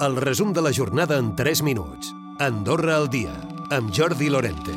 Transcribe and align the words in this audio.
El 0.00 0.16
resum 0.16 0.52
de 0.52 0.60
la 0.60 0.72
jornada 0.72 1.18
en 1.18 1.36
3 1.36 1.62
minuts. 1.62 2.12
Andorra 2.40 2.96
al 2.96 3.08
dia, 3.08 3.30
amb 3.70 3.92
Jordi 3.94 4.26
Lorente. 4.28 4.72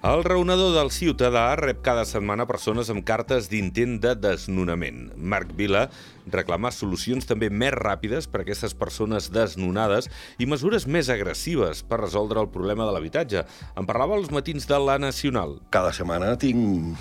El 0.00 0.24
raonador 0.24 0.72
del 0.72 0.90
Ciutadà 0.90 1.42
rep 1.60 1.82
cada 1.84 2.06
setmana 2.08 2.46
persones 2.48 2.88
amb 2.88 3.04
cartes 3.04 3.50
d'intent 3.52 3.98
de 4.00 4.14
desnonament. 4.16 5.12
Marc 5.20 5.52
Vila 5.56 5.90
reclama 6.32 6.72
solucions 6.72 7.28
també 7.28 7.52
més 7.52 7.76
ràpides 7.76 8.24
per 8.24 8.40
a 8.40 8.46
aquestes 8.48 8.72
persones 8.72 9.28
desnonades 9.36 10.08
i 10.40 10.48
mesures 10.48 10.88
més 10.88 11.12
agressives 11.12 11.84
per 11.84 12.00
resoldre 12.00 12.40
el 12.40 12.48
problema 12.48 12.88
de 12.88 12.96
l'habitatge. 12.96 13.44
En 13.76 13.84
parlava 13.84 14.16
als 14.16 14.32
matins 14.32 14.64
de 14.64 14.80
la 14.80 14.96
Nacional. 14.96 15.58
Cada 15.68 15.92
setmana 15.92 16.38
tinc, 16.40 16.96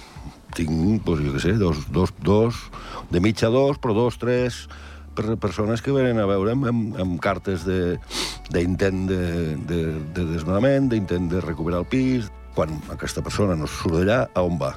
tinc 0.60 1.04
pues, 1.08 1.24
jo 1.24 1.32
què 1.32 1.48
sé, 1.48 1.60
dos, 1.60 1.88
dos, 1.96 2.12
dos, 2.20 2.66
de 3.10 3.24
mitja 3.24 3.48
dos, 3.48 3.80
però 3.80 3.96
dos, 4.04 4.20
tres 4.20 4.66
per 5.16 5.38
persones 5.42 5.82
que 5.82 5.94
venen 5.96 6.20
a 6.22 6.28
veure'm 6.30 6.66
amb, 6.70 6.96
amb 7.02 7.20
cartes 7.24 7.66
d'intent 7.66 9.04
de, 9.10 9.20
de, 9.70 9.82
de, 9.84 9.84
de 10.16 10.26
desnonament, 10.34 10.90
d'intent 10.92 11.30
de 11.32 11.42
recuperar 11.44 11.84
el 11.84 11.90
pis, 11.90 12.32
quan 12.54 12.74
aquesta 12.94 13.24
persona 13.26 13.58
no 13.58 13.70
surt 13.70 14.00
d'allà, 14.00 14.24
a 14.34 14.46
on 14.46 14.58
va? 14.62 14.74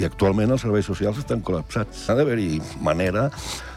I 0.00 0.06
actualment 0.06 0.54
els 0.54 0.62
serveis 0.64 0.86
socials 0.88 1.20
estan 1.20 1.42
col·lapsats. 1.44 2.06
Ha 2.08 2.16
d'haver-hi 2.16 2.60
manera 2.80 3.28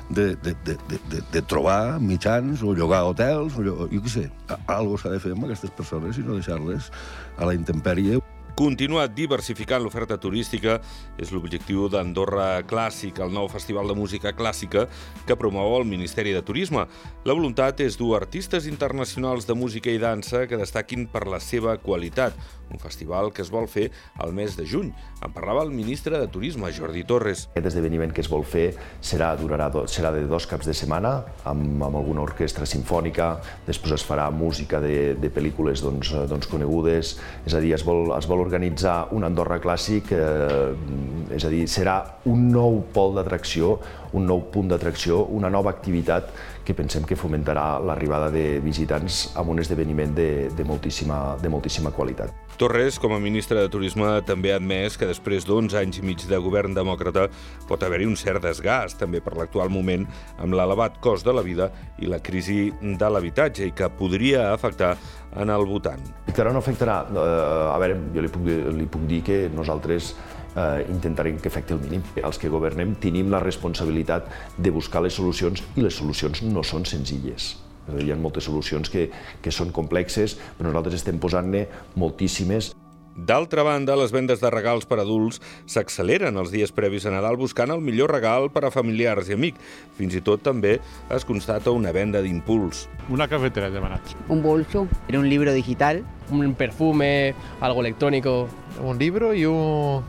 de, 0.10 0.36
de, 0.36 0.54
de, 0.66 0.78
de, 0.90 1.24
de 1.34 1.42
trobar 1.42 2.00
mitjans 2.00 2.64
o 2.64 2.74
llogar 2.78 3.04
hotels, 3.10 3.58
o 3.58 3.66
llogar, 3.66 3.90
jo 3.92 4.04
què 4.06 4.14
sé, 4.14 4.28
alguna 4.68 5.02
s'ha 5.02 5.14
de 5.16 5.20
fer 5.24 5.34
amb 5.36 5.50
aquestes 5.50 5.74
persones 5.76 6.20
i 6.20 6.26
no 6.26 6.38
deixar-les 6.38 6.90
a 7.38 7.50
la 7.50 7.58
intempèrie. 7.58 8.22
Continuar 8.54 9.08
diversificant 9.10 9.82
l'oferta 9.82 10.14
turística 10.22 10.76
és 11.18 11.32
l'objectiu 11.34 11.88
d'Andorra 11.90 12.62
Clàssic, 12.70 13.18
el 13.26 13.32
nou 13.34 13.48
festival 13.50 13.90
de 13.90 13.96
música 13.98 14.30
clàssica 14.38 14.84
que 15.26 15.38
promou 15.42 15.74
el 15.80 15.88
Ministeri 15.90 16.36
de 16.36 16.44
Turisme. 16.46 16.84
La 17.26 17.34
voluntat 17.34 17.82
és 17.82 17.98
dur 17.98 18.12
artistes 18.14 18.68
internacionals 18.70 19.50
de 19.50 19.56
música 19.58 19.90
i 19.90 19.98
dansa 19.98 20.44
que 20.46 20.60
destaquin 20.62 21.08
per 21.10 21.26
la 21.26 21.40
seva 21.42 21.80
qualitat, 21.82 22.38
un 22.70 22.78
festival 22.78 23.32
que 23.34 23.42
es 23.42 23.50
vol 23.54 23.66
fer 23.70 23.88
al 24.22 24.36
mes 24.38 24.54
de 24.58 24.68
juny. 24.70 24.94
En 25.26 25.34
parlava 25.34 25.64
el 25.66 25.74
ministre 25.74 26.22
de 26.22 26.30
Turisme, 26.30 26.70
Jordi 26.78 27.04
Torres. 27.10 27.48
Aquest 27.56 27.72
esdeveniment 27.72 28.14
que 28.14 28.22
es 28.22 28.30
vol 28.30 28.46
fer 28.46 28.68
serà, 29.02 29.32
durarà, 29.40 29.72
serà 29.90 30.14
de 30.14 30.28
dos 30.30 30.46
caps 30.50 30.70
de 30.70 30.78
setmana, 30.78 31.16
amb, 31.50 31.82
amb 31.90 31.98
alguna 31.98 32.22
orquestra 32.28 32.70
sinfònica, 32.70 33.34
després 33.66 33.98
es 33.98 34.06
farà 34.06 34.30
música 34.30 34.82
de, 34.84 35.16
de 35.18 35.34
pel·lícules 35.34 35.82
doncs, 35.82 36.14
doncs 36.30 36.50
conegudes, 36.54 37.18
és 37.48 37.58
a 37.58 37.62
dir, 37.64 37.74
es 37.74 37.86
vol, 37.86 38.14
es 38.14 38.30
vol 38.30 38.43
organitzar 38.44 39.08
un 39.16 39.24
Andorra 39.26 39.60
clàssic, 39.64 40.12
eh, 40.14 41.34
és 41.34 41.46
a 41.48 41.52
dir, 41.52 41.64
serà 41.72 41.98
un 42.30 42.50
nou 42.52 42.82
pol 42.94 43.16
d'atracció, 43.18 43.78
un 44.14 44.28
nou 44.30 44.44
punt 44.54 44.70
d'atracció, 44.70 45.24
una 45.34 45.50
nova 45.50 45.72
activitat 45.74 46.30
que 46.64 46.76
pensem 46.78 47.04
que 47.08 47.18
fomentarà 47.20 47.80
l'arribada 47.84 48.30
de 48.32 48.60
visitants 48.64 49.26
amb 49.40 49.52
un 49.52 49.60
esdeveniment 49.64 50.14
de, 50.16 50.30
de, 50.56 50.66
moltíssima, 50.68 51.36
de 51.42 51.52
moltíssima 51.52 51.92
qualitat. 51.92 52.32
Torres, 52.58 53.00
com 53.02 53.16
a 53.16 53.20
ministre 53.20 53.58
de 53.60 53.70
Turisme, 53.74 54.08
també 54.28 54.54
ha 54.54 54.60
admès 54.62 54.96
que 55.00 55.10
després 55.10 55.48
d'11 55.48 55.80
anys 55.82 56.00
i 56.00 56.06
mig 56.06 56.24
de 56.30 56.40
govern 56.40 56.78
demòcrata 56.78 57.26
pot 57.68 57.84
haver-hi 57.84 58.08
un 58.08 58.16
cert 58.20 58.46
desgast, 58.46 59.00
també 59.02 59.24
per 59.26 59.34
l'actual 59.40 59.74
moment, 59.74 60.06
amb 60.38 60.54
l'elevat 60.54 61.02
cost 61.04 61.26
de 61.26 61.34
la 61.34 61.44
vida 61.44 61.72
i 62.00 62.12
la 62.12 62.22
crisi 62.22 62.68
de 62.80 63.10
l'habitatge, 63.10 63.68
i 63.68 63.76
que 63.76 63.90
podria 63.98 64.52
afectar 64.54 64.96
en 65.36 65.50
el 65.50 65.66
votant. 65.66 66.23
Afectarà 66.34 66.50
o 66.50 66.54
no 66.56 66.62
afectarà? 66.64 66.94
Uh, 67.14 67.68
a 67.70 67.76
veure, 67.78 68.00
jo 68.10 68.22
li 68.26 68.30
puc, 68.34 68.48
li 68.74 68.88
puc 68.90 69.04
dir 69.06 69.20
que 69.22 69.36
nosaltres 69.54 70.16
eh, 70.58 70.82
intentarem 70.90 71.38
que 71.38 71.52
afecti 71.52 71.76
el 71.76 71.82
mínim. 71.84 72.02
Els 72.18 72.40
que 72.42 72.50
governem 72.50 72.96
tenim 72.98 73.30
la 73.30 73.38
responsabilitat 73.44 74.32
de 74.58 74.74
buscar 74.74 75.04
les 75.06 75.14
solucions 75.14 75.62
i 75.78 75.86
les 75.86 75.94
solucions 75.94 76.42
no 76.48 76.66
són 76.66 76.90
senzilles. 76.90 77.52
Hi 77.86 78.10
ha 78.10 78.18
moltes 78.18 78.50
solucions 78.50 78.90
que, 78.90 79.12
que 79.46 79.54
són 79.54 79.70
complexes, 79.76 80.34
però 80.58 80.72
nosaltres 80.72 81.04
estem 81.04 81.22
posant-ne 81.22 81.68
moltíssimes. 82.02 82.74
D'altra 83.14 83.62
banda, 83.62 83.94
les 83.96 84.10
vendes 84.12 84.42
de 84.42 84.50
regals 84.50 84.88
per 84.90 84.98
adults 84.98 85.38
s'acceleren 85.70 86.40
els 86.42 86.50
dies 86.50 86.74
previs 86.74 87.06
a 87.06 87.12
Nadal 87.14 87.38
buscant 87.38 87.70
el 87.70 87.84
millor 87.86 88.10
regal 88.10 88.50
per 88.50 88.66
a 88.66 88.72
familiars 88.74 89.30
i 89.30 89.38
amics. 89.38 89.62
Fins 90.00 90.18
i 90.18 90.22
tot 90.26 90.42
també 90.42 90.80
es 91.14 91.28
constata 91.30 91.72
una 91.72 91.94
venda 91.94 92.24
d'impuls. 92.26 92.88
Una 93.14 93.30
cafetera 93.30 93.70
he 93.70 93.76
demanat. 93.76 94.16
Un 94.34 94.42
bolso, 94.42 94.88
un 95.14 95.30
libro 95.30 95.54
digital, 95.54 96.02
un 96.32 96.56
perfume, 96.56 97.36
algo 97.62 97.82
electrónico. 97.82 98.48
Un 98.82 98.98
libro 98.98 99.36
y 99.36 99.46
un, 99.46 100.04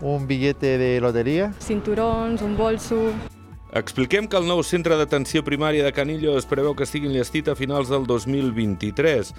un 0.00 0.26
billete 0.26 0.78
de 0.78 1.00
lotería. 1.00 1.52
Cinturons, 1.60 2.40
un 2.40 2.56
bolso... 2.56 3.12
Expliquem 3.76 4.24
que 4.24 4.38
el 4.38 4.46
nou 4.48 4.62
centre 4.64 4.96
d'atenció 4.96 5.42
primària 5.44 5.84
de 5.84 5.90
Canillo 5.92 6.32
es 6.38 6.46
preveu 6.48 6.72
que 6.72 6.86
estigui 6.86 7.10
enllestit 7.10 7.50
a 7.52 7.54
finals 7.58 7.90
del 7.92 8.06
2023. 8.08 9.32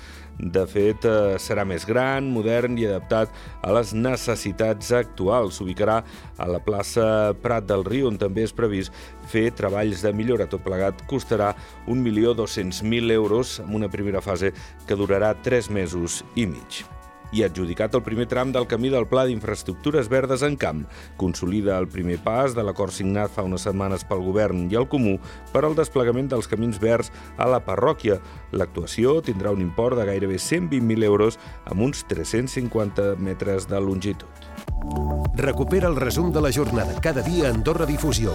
De 0.53 0.65
fet, 0.69 1.07
eh, 1.09 1.39
serà 1.41 1.63
més 1.65 1.87
gran, 1.89 2.27
modern 2.35 2.77
i 2.77 2.85
adaptat 2.85 3.33
a 3.65 3.71
les 3.73 3.95
necessitats 3.97 4.91
actuals. 4.93 5.57
S'ubicarà 5.57 6.03
a 6.37 6.47
la 6.51 6.59
plaça 6.61 7.33
Prat 7.41 7.65
del 7.65 7.85
Riu, 7.87 8.11
on 8.11 8.19
també 8.21 8.43
és 8.45 8.53
previst 8.53 8.93
fer 9.25 9.47
treballs 9.57 10.03
de 10.05 10.11
millora. 10.13 10.45
Tot 10.45 10.61
plegat 10.61 11.01
costarà 11.09 11.55
1.200.000 11.87 13.17
euros 13.17 13.59
amb 13.65 13.73
una 13.81 13.89
primera 13.89 14.21
fase 14.21 14.53
que 14.85 14.95
durarà 14.95 15.33
3 15.33 15.71
mesos 15.71 16.21
i 16.35 16.45
mig 16.45 16.85
i 17.31 17.43
adjudicat 17.43 17.95
el 17.95 18.03
primer 18.05 18.27
tram 18.31 18.51
del 18.55 18.67
camí 18.67 18.91
del 18.93 19.07
Pla 19.07 19.25
d'Infraestructures 19.27 20.09
Verdes 20.11 20.43
en 20.45 20.57
Camp. 20.57 20.85
Consolida 21.17 21.77
el 21.77 21.87
primer 21.91 22.19
pas 22.23 22.55
de 22.55 22.63
l'acord 22.63 22.93
signat 22.93 23.33
fa 23.33 23.45
unes 23.47 23.65
setmanes 23.67 24.05
pel 24.07 24.23
Govern 24.25 24.67
i 24.71 24.79
el 24.79 24.87
Comú 24.91 25.17
per 25.53 25.65
al 25.65 25.75
desplegament 25.77 26.29
dels 26.31 26.47
camins 26.47 26.79
verds 26.81 27.11
a 27.37 27.49
la 27.49 27.61
parròquia. 27.63 28.19
L'actuació 28.51 29.19
tindrà 29.21 29.53
un 29.55 29.63
import 29.65 29.97
de 29.99 30.07
gairebé 30.07 30.39
120.000 30.41 31.07
euros 31.07 31.39
amb 31.65 31.87
uns 31.89 32.05
350 32.07 33.15
metres 33.19 33.67
de 33.67 33.81
longitud. 33.81 34.47
Recupera 35.37 35.87
el 35.87 35.95
resum 35.95 36.31
de 36.31 36.41
la 36.41 36.51
jornada 36.51 36.99
cada 37.01 37.21
dia 37.21 37.47
a 37.47 37.53
Andorra 37.53 37.85
Difusió. 37.85 38.33